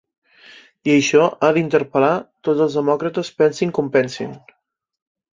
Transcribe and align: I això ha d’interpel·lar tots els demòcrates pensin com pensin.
I 0.89 0.91
això 0.93 1.25
ha 1.25 1.49
d’interpel·lar 1.57 2.09
tots 2.47 2.63
els 2.65 2.77
demòcrates 2.77 3.29
pensin 3.43 3.75
com 3.81 3.91
pensin. 3.97 4.33